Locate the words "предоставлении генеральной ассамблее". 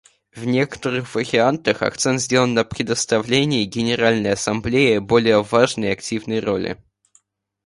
2.63-4.99